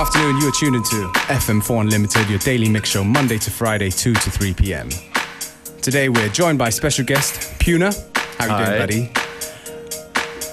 afternoon. 0.00 0.38
You 0.38 0.48
are 0.48 0.52
tuned 0.52 0.76
into 0.76 1.08
FM4 1.28 1.82
Unlimited, 1.82 2.30
your 2.30 2.38
daily 2.38 2.70
mix 2.70 2.88
show, 2.88 3.04
Monday 3.04 3.36
to 3.36 3.50
Friday, 3.50 3.90
2 3.90 4.14
to 4.14 4.30
3 4.30 4.54
p.m. 4.54 4.88
Today 5.82 6.08
we're 6.08 6.30
joined 6.30 6.58
by 6.58 6.70
special 6.70 7.04
guest 7.04 7.58
Puna. 7.58 7.92
How 8.38 8.46
you 8.46 8.50
Hi. 8.50 8.64
doing, 8.64 8.78
buddy? 8.78 9.12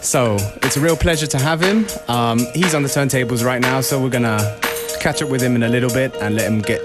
So 0.01 0.35
it's 0.63 0.75
a 0.75 0.81
real 0.81 0.97
pleasure 0.97 1.27
to 1.27 1.37
have 1.37 1.61
him. 1.61 1.85
Um, 2.09 2.39
he's 2.53 2.75
on 2.75 2.83
the 2.83 2.89
turntables 2.89 3.45
right 3.45 3.61
now, 3.61 3.79
so 3.79 4.01
we're 4.01 4.09
gonna 4.09 4.59
catch 4.99 5.21
up 5.21 5.29
with 5.29 5.41
him 5.41 5.55
in 5.55 5.63
a 5.63 5.69
little 5.69 5.91
bit 5.91 6.13
and 6.17 6.35
let 6.35 6.51
him 6.51 6.61
get 6.61 6.81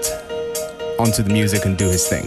onto 0.99 1.21
the 1.21 1.33
music 1.33 1.65
and 1.65 1.77
do 1.77 1.89
his 1.89 2.07
thing. 2.07 2.25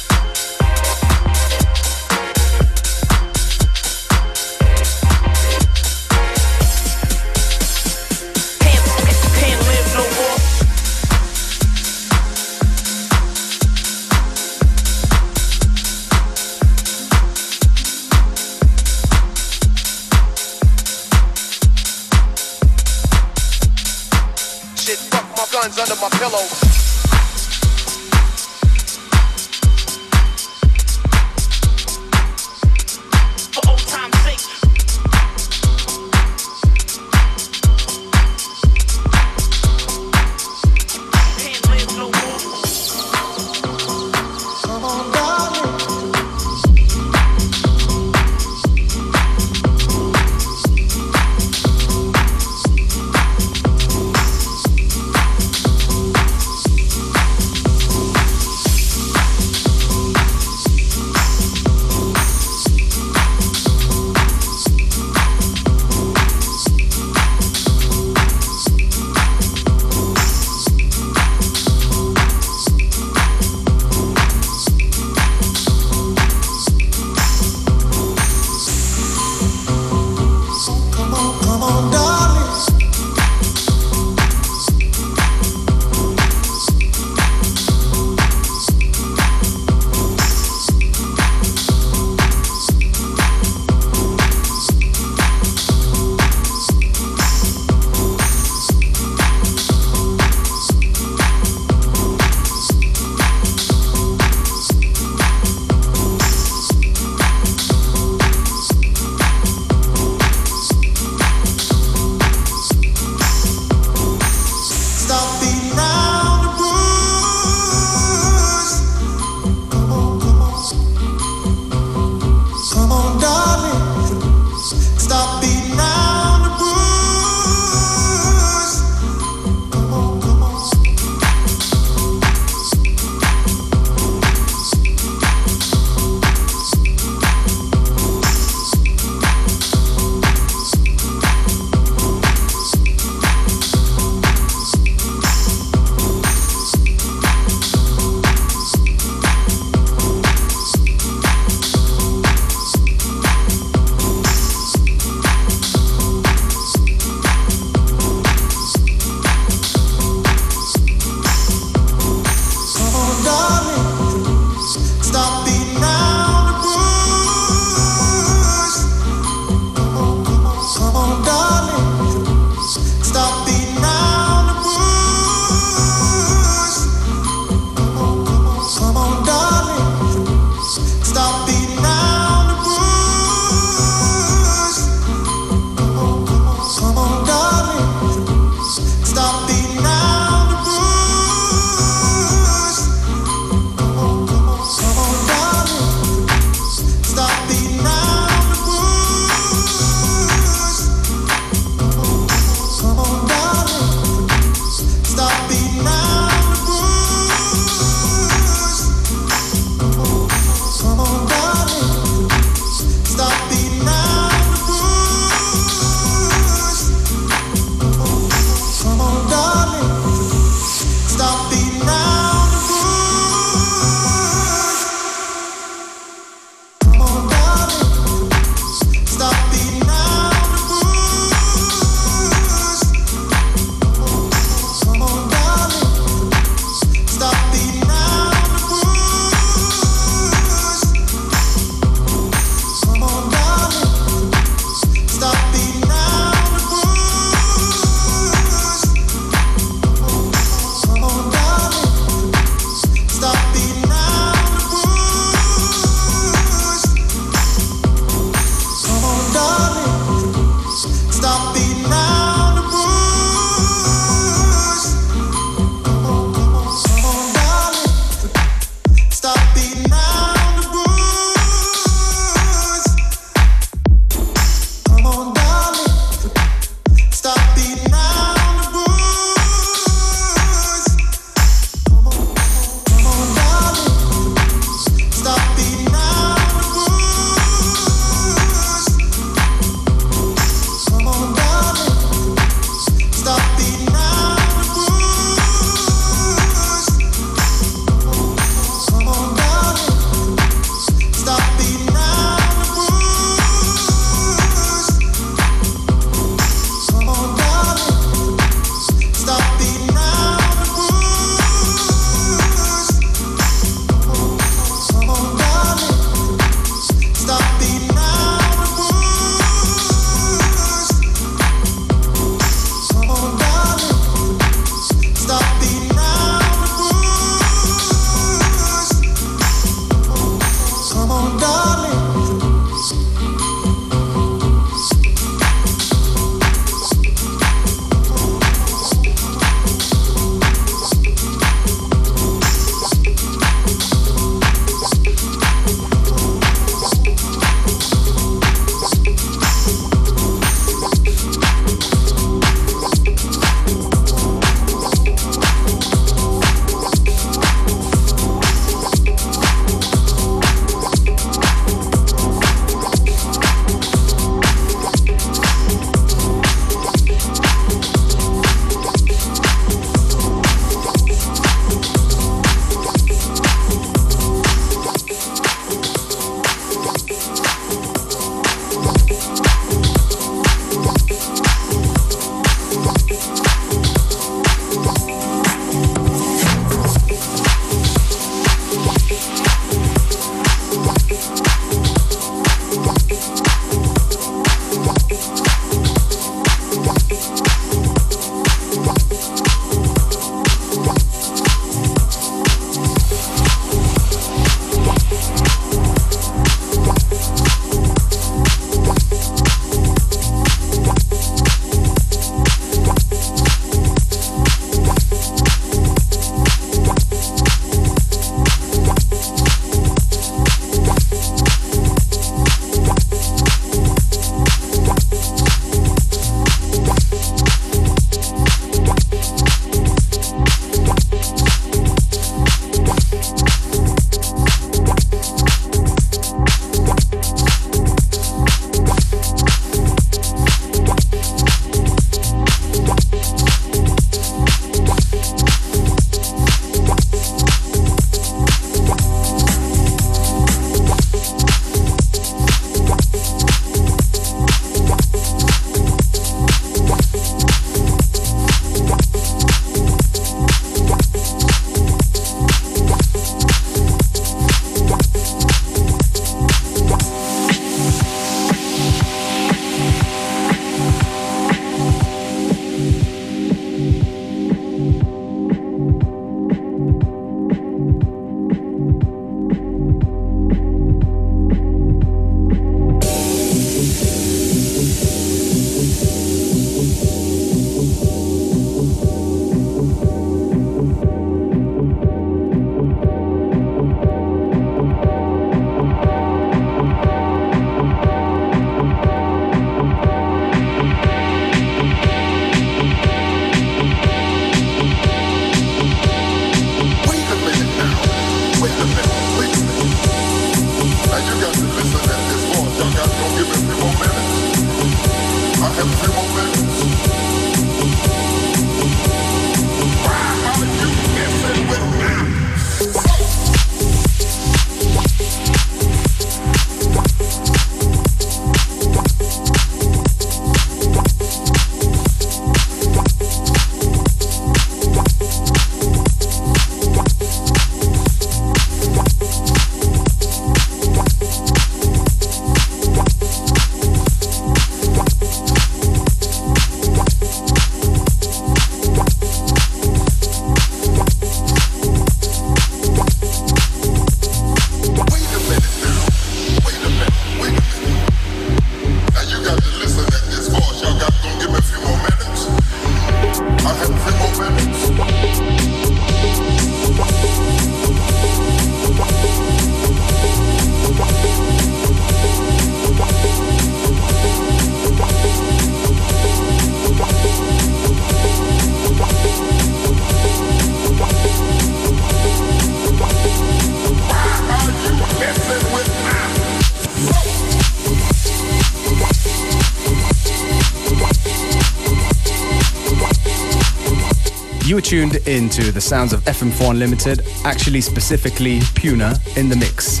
Tuned 595.10 595.26
into 595.28 595.72
the 595.72 595.80
sounds 595.80 596.12
of 596.12 596.20
FM4 596.24 596.70
Unlimited, 596.70 597.22
actually 597.44 597.80
specifically 597.80 598.60
Puna 598.74 599.18
in 599.36 599.48
the 599.48 599.56
mix. 599.56 600.00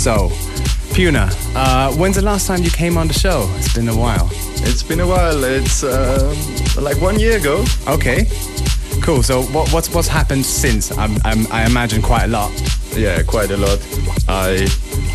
So, 0.00 0.30
Puna, 0.94 1.28
uh, 1.54 1.92
when's 1.94 2.16
the 2.16 2.22
last 2.22 2.46
time 2.46 2.62
you 2.62 2.70
came 2.70 2.96
on 2.96 3.08
the 3.08 3.14
show? 3.14 3.46
It's 3.56 3.74
been 3.74 3.88
a 3.88 3.96
while. 3.96 4.28
It's 4.62 4.82
been 4.82 5.00
a 5.00 5.06
while. 5.06 5.44
It's 5.44 5.82
uh, 5.84 6.34
like 6.80 7.00
one 7.00 7.18
year 7.18 7.36
ago. 7.38 7.64
Okay, 7.86 8.26
cool. 9.02 9.22
So, 9.22 9.42
what, 9.42 9.72
what's 9.72 9.92
what's 9.94 10.08
happened 10.08 10.44
since? 10.44 10.90
I'm, 10.96 11.16
I'm, 11.24 11.46
I 11.52 11.66
imagine 11.66 12.02
quite 12.02 12.24
a 12.24 12.28
lot. 12.28 12.52
Yeah, 12.96 13.22
quite 13.22 13.50
a 13.50 13.56
lot. 13.56 13.78
I 14.28 14.66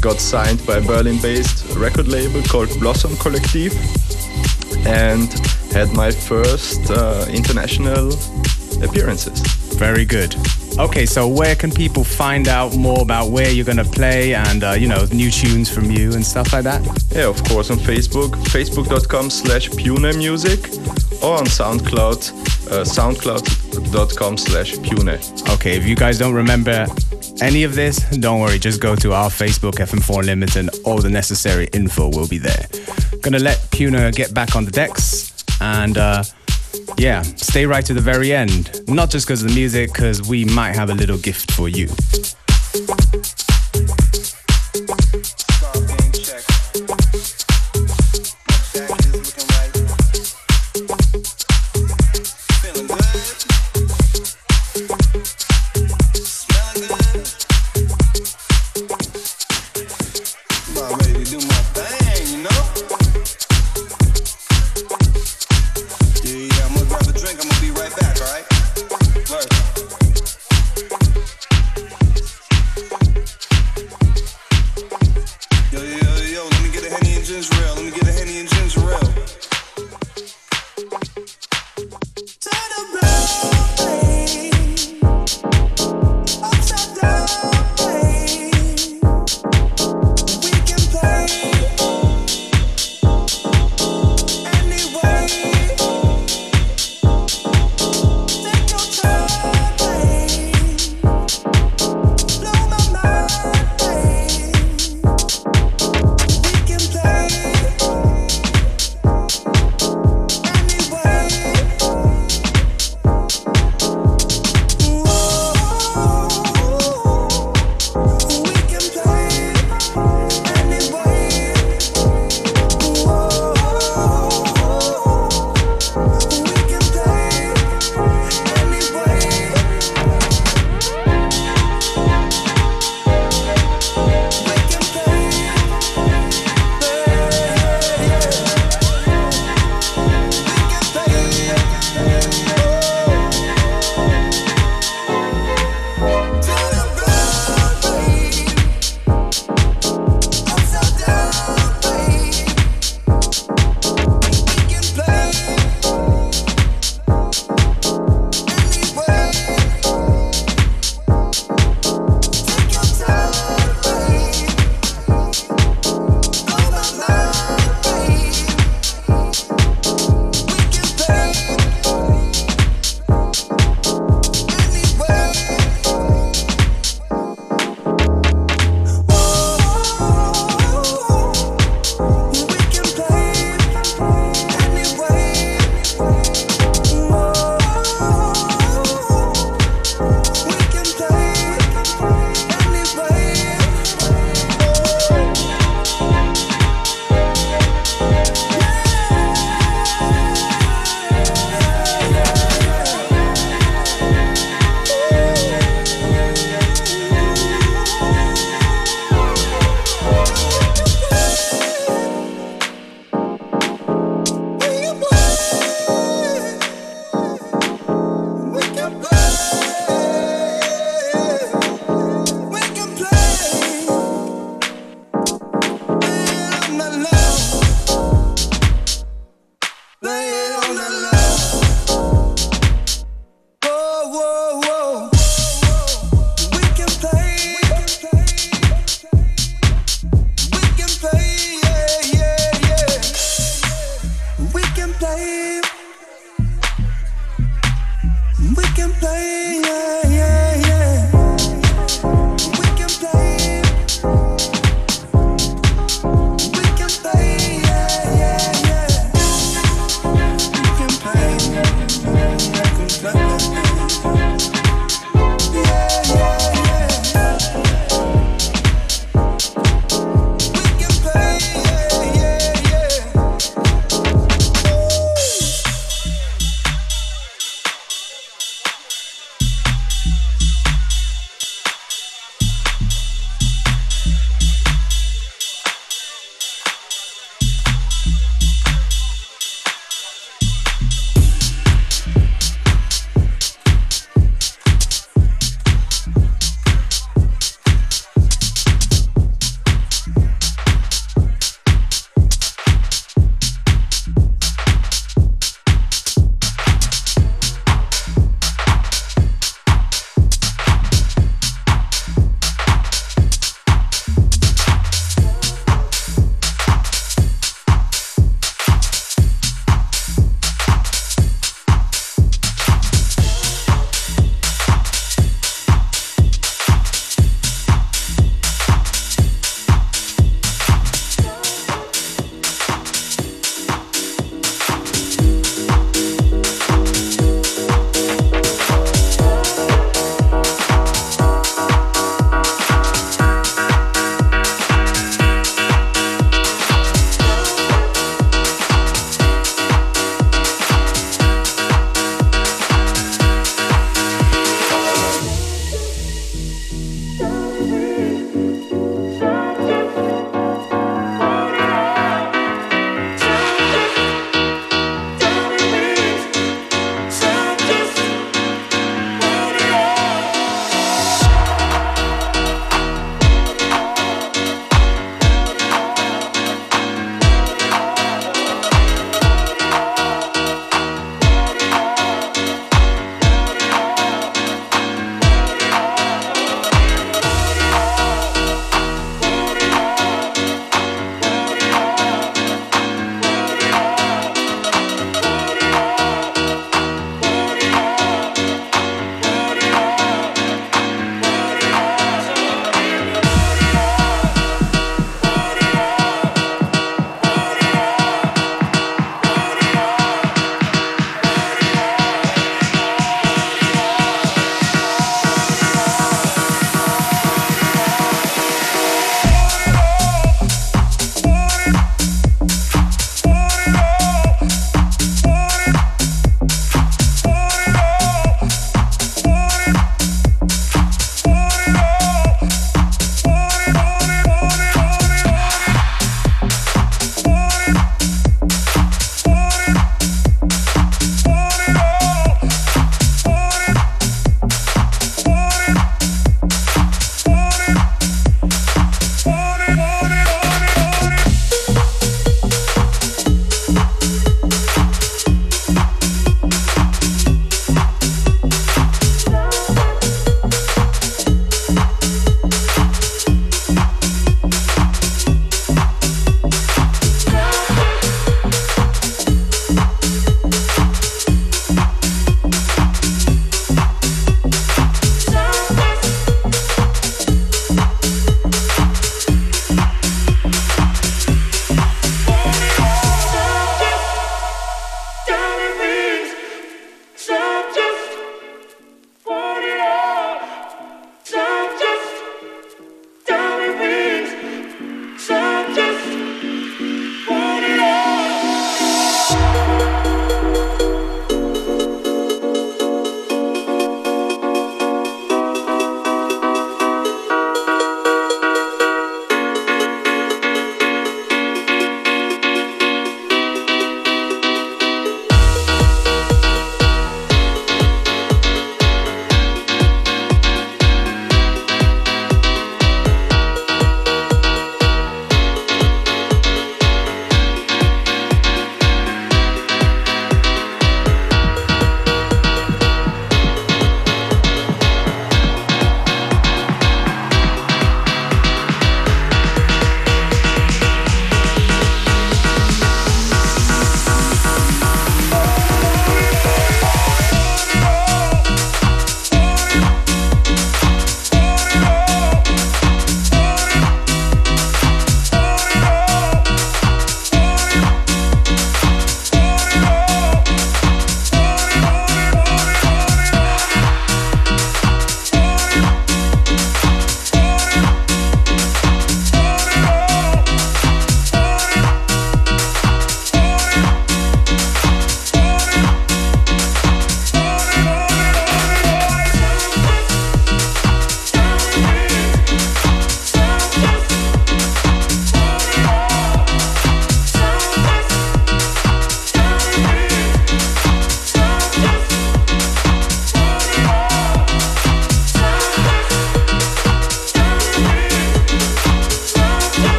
got 0.00 0.20
signed 0.20 0.64
by 0.66 0.76
a 0.76 0.80
Berlin-based 0.80 1.76
record 1.76 2.08
label 2.08 2.42
called 2.42 2.68
Blossom 2.80 3.16
Collective 3.16 3.72
and 4.86 5.32
had 5.72 5.92
my 5.92 6.10
first 6.10 6.90
uh, 6.90 7.26
international 7.28 8.12
appearances. 8.82 9.40
Very 9.74 10.04
good. 10.04 10.34
Okay, 10.78 11.06
so 11.06 11.26
where 11.26 11.56
can 11.56 11.72
people 11.72 12.04
find 12.04 12.46
out 12.46 12.76
more 12.76 13.02
about 13.02 13.30
where 13.30 13.50
you're 13.50 13.64
gonna 13.64 13.84
play 13.84 14.34
and 14.34 14.62
uh, 14.62 14.70
you 14.72 14.86
know 14.86 15.06
new 15.12 15.30
tunes 15.30 15.68
from 15.68 15.90
you 15.90 16.12
and 16.14 16.24
stuff 16.24 16.52
like 16.52 16.64
that? 16.64 16.80
Yeah, 17.10 17.26
of 17.26 17.42
course 17.44 17.70
on 17.70 17.78
Facebook, 17.78 18.30
facebook.com 18.46 19.30
slash 19.30 19.70
Puna 19.70 20.12
Music 20.14 20.60
or 21.22 21.38
on 21.38 21.46
SoundCloud, 21.46 22.30
uh, 22.70 22.84
soundcloud.com 22.84 24.36
slash 24.36 24.78
Puna. 24.82 25.18
Okay, 25.54 25.76
if 25.76 25.84
you 25.84 25.96
guys 25.96 26.18
don't 26.18 26.34
remember 26.34 26.86
any 27.40 27.64
of 27.64 27.74
this, 27.74 27.98
don't 28.10 28.40
worry, 28.40 28.58
just 28.58 28.80
go 28.80 28.94
to 28.96 29.12
our 29.12 29.30
Facebook 29.30 29.74
FM4 29.74 30.24
Limited 30.24 30.56
and 30.56 30.70
all 30.84 30.98
the 30.98 31.10
necessary 31.10 31.68
info 31.72 32.08
will 32.08 32.28
be 32.28 32.38
there. 32.38 32.66
Gonna 33.22 33.40
let 33.40 33.68
Puna 33.72 34.12
get 34.12 34.32
back 34.32 34.54
on 34.54 34.64
the 34.64 34.70
decks 34.70 35.34
and 35.60 35.98
uh, 35.98 36.22
yeah, 36.98 37.22
stay 37.22 37.64
right 37.64 37.84
to 37.86 37.94
the 37.94 38.00
very 38.00 38.32
end. 38.32 38.82
Not 38.88 39.10
just 39.10 39.26
because 39.26 39.42
of 39.42 39.48
the 39.48 39.54
music, 39.54 39.92
because 39.92 40.28
we 40.28 40.44
might 40.44 40.74
have 40.74 40.90
a 40.90 40.94
little 40.94 41.18
gift 41.18 41.52
for 41.52 41.68
you. 41.68 41.88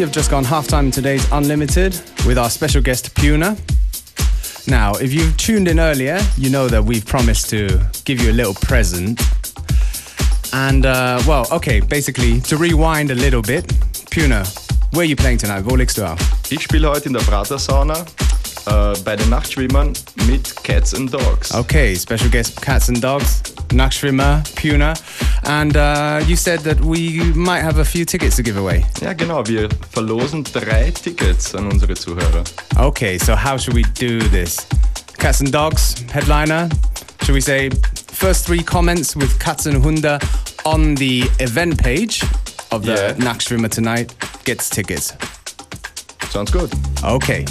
We 0.00 0.04
have 0.04 0.14
just 0.14 0.30
gone 0.30 0.44
halftime 0.44 0.84
in 0.84 0.90
today's 0.92 1.30
Unlimited 1.30 1.92
with 2.26 2.38
our 2.38 2.48
special 2.48 2.80
guest 2.80 3.14
Puna. 3.14 3.54
Now, 4.66 4.94
if 4.94 5.12
you've 5.12 5.36
tuned 5.36 5.68
in 5.68 5.78
earlier, 5.78 6.18
you 6.38 6.48
know 6.48 6.68
that 6.68 6.82
we've 6.82 7.04
promised 7.04 7.50
to 7.50 7.78
give 8.06 8.18
you 8.18 8.30
a 8.30 8.32
little 8.32 8.54
present. 8.54 9.20
And, 10.54 10.86
uh, 10.86 11.22
well, 11.28 11.46
okay, 11.52 11.80
basically, 11.80 12.40
to 12.48 12.56
rewind 12.56 13.10
a 13.10 13.14
little 13.14 13.42
bit, 13.42 13.70
Puna, 14.10 14.46
where 14.92 15.02
are 15.02 15.04
you 15.04 15.16
playing 15.16 15.36
tonight? 15.36 15.66
Wo 15.66 15.76
legst 15.76 15.98
du 15.98 16.06
auf? 16.06 16.18
Ich 16.50 16.62
spiele 16.62 16.88
heute 16.88 17.08
in 17.08 17.12
der 17.12 17.20
Prater 17.20 17.58
Sauna 17.58 18.06
äh, 18.68 18.98
bei 19.04 19.16
den 19.16 19.28
Nachtschwimmern 19.28 19.92
mit 20.26 20.56
Cats 20.64 20.94
and 20.94 21.12
Dogs. 21.12 21.52
Okay, 21.52 21.94
special 21.94 22.30
guest 22.30 22.58
Cats 22.62 22.88
and 22.88 23.04
Dogs, 23.04 23.42
Nachtschwimmer, 23.70 24.42
Puna. 24.56 24.94
And 25.44 25.76
uh, 25.76 26.20
you 26.26 26.36
said 26.36 26.60
that 26.60 26.80
we 26.80 27.20
might 27.34 27.60
have 27.62 27.78
a 27.78 27.84
few 27.84 28.04
tickets 28.04 28.36
to 28.36 28.42
give 28.42 28.56
away. 28.56 28.84
Ja, 29.00 29.12
genau. 29.14 29.42
Wir 29.46 29.68
verlosen 29.92 30.44
drei 30.44 30.90
Tickets 30.90 31.54
an 31.54 31.70
unsere 31.70 31.94
Zuhörer. 31.94 32.44
Okay, 32.76 33.18
so 33.18 33.34
how 33.34 33.56
should 33.56 33.74
we 33.74 33.82
do 33.94 34.18
this? 34.30 34.66
Cats 35.18 35.40
and 35.40 35.52
Dogs, 35.52 36.04
headliner. 36.12 36.68
Should 37.22 37.34
we 37.34 37.40
say 37.40 37.70
first 38.12 38.46
three 38.46 38.62
comments 38.62 39.14
with 39.16 39.38
Cats 39.38 39.66
and 39.66 39.82
Hunde 39.82 40.18
on 40.64 40.94
the 40.96 41.24
event 41.38 41.78
page 41.82 42.22
of 42.70 42.84
the 42.84 43.14
Yeah. 43.18 43.68
Tonight 43.68 44.14
gets 44.44 44.68
tickets? 44.70 45.14
Sounds 46.30 46.50
good. 46.50 46.70
Okay. 47.02 47.44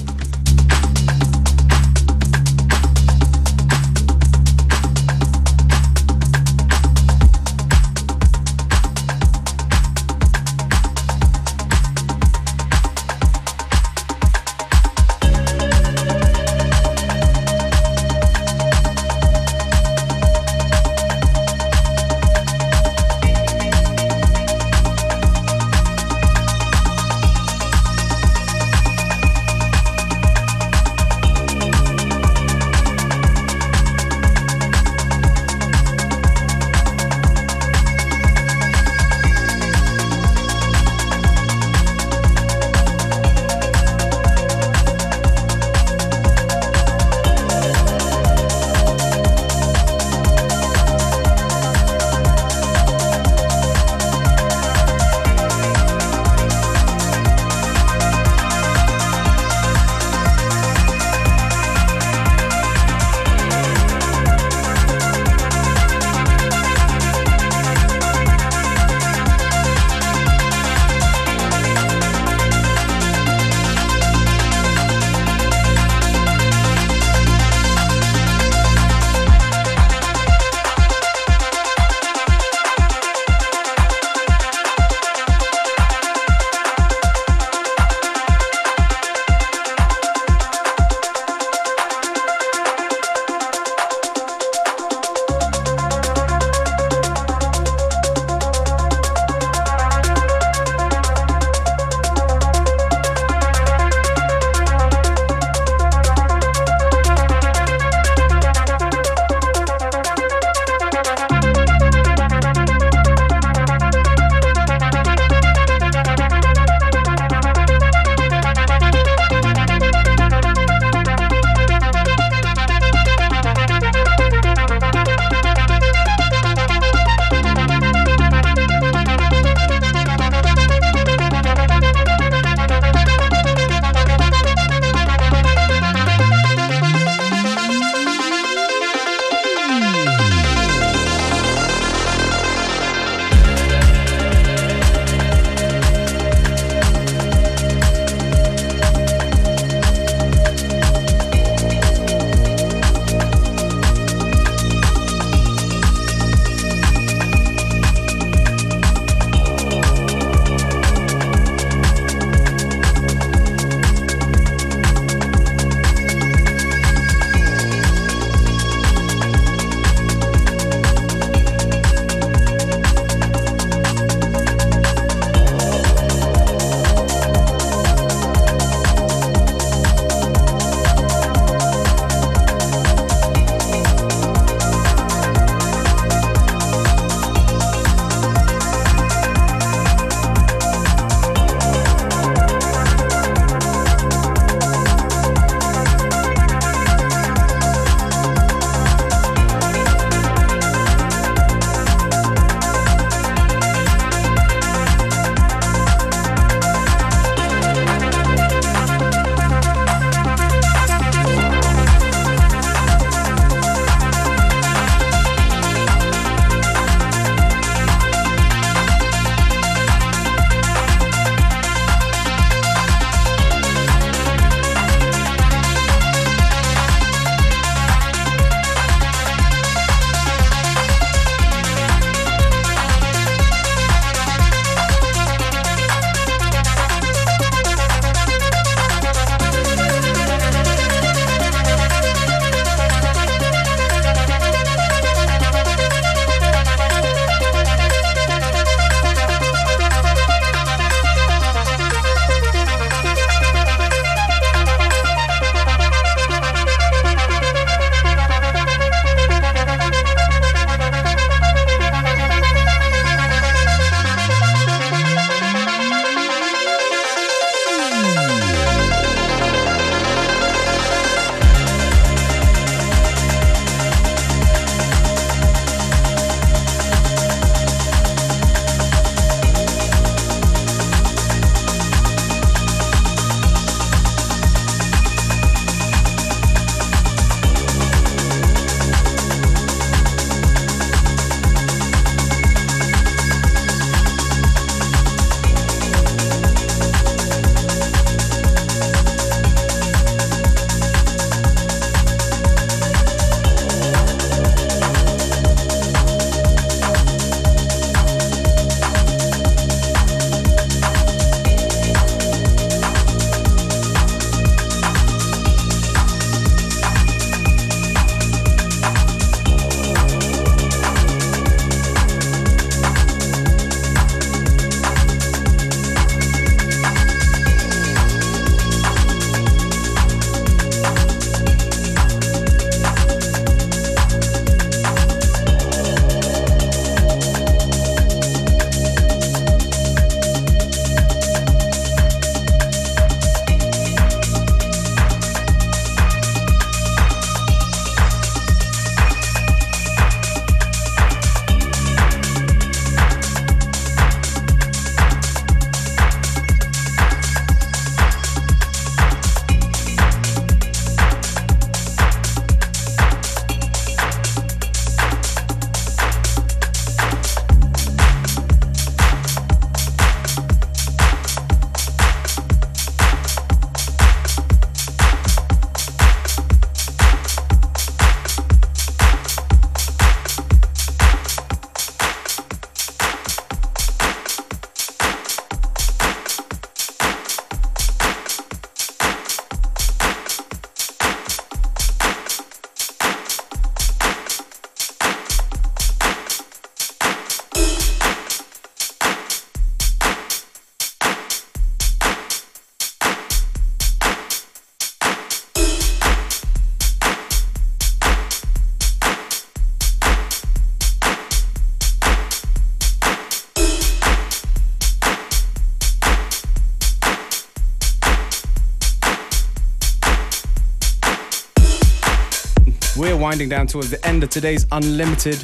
Winding 423.30 423.48
down 423.48 423.68
towards 423.68 423.92
the 423.92 424.08
end 424.08 424.24
of 424.24 424.30
today's 424.32 424.66
Unlimited. 424.72 425.38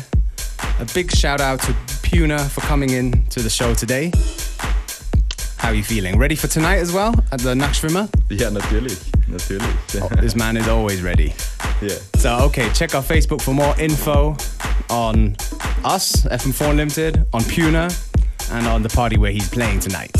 A 0.79 0.85
big 0.95 1.11
shout 1.11 1.39
out 1.39 1.61
to 1.61 1.75
Puna 2.01 2.39
for 2.39 2.61
coming 2.61 2.89
in 2.89 3.27
to 3.27 3.43
the 3.43 3.49
show 3.49 3.75
today. 3.75 4.11
How 5.57 5.69
are 5.69 5.75
you 5.75 5.83
feeling? 5.83 6.17
Ready 6.17 6.33
for 6.33 6.47
tonight 6.47 6.77
as 6.77 6.91
well 6.91 7.13
at 7.31 7.41
the 7.41 7.53
Nachtschwimmer? 7.53 8.09
Yeah, 8.31 8.49
natürlich. 8.49 8.97
Natürlich. 9.29 10.01
Oh, 10.01 10.09
this 10.19 10.35
man 10.35 10.57
is 10.57 10.67
always 10.67 11.03
ready. 11.03 11.31
yeah. 11.79 11.99
So, 12.15 12.39
okay, 12.47 12.71
check 12.73 12.95
our 12.95 13.03
Facebook 13.03 13.39
for 13.39 13.53
more 13.53 13.79
info 13.79 14.35
on 14.89 15.35
us, 15.83 16.25
FM4 16.25 16.71
Unlimited, 16.71 17.27
on 17.33 17.43
Puna, 17.43 17.91
and 18.49 18.65
on 18.65 18.81
the 18.81 18.89
party 18.89 19.17
where 19.17 19.31
he's 19.31 19.47
playing 19.47 19.79
tonight. 19.79 20.14